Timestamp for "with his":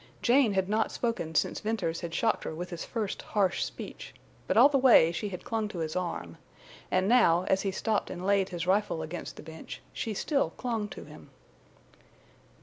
2.55-2.83